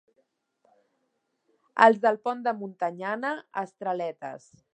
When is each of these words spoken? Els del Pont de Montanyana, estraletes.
Els 1.87 2.01
del 2.07 2.17
Pont 2.25 2.41
de 2.49 2.55
Montanyana, 2.63 3.35
estraletes. 3.65 4.53